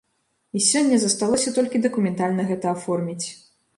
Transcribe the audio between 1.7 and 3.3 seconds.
дакументальна гэта аформіць.